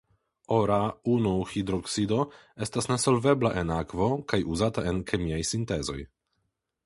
Ora 0.53 0.77
(I) 1.15 1.33
hidroksido 1.49 2.17
estas 2.67 2.89
nesolvebla 2.93 3.53
en 3.63 3.75
akvo 3.75 4.09
kaj 4.33 4.39
uzata 4.55 4.87
en 4.93 5.03
kemiaj 5.11 5.43
sintezoj. 5.53 6.01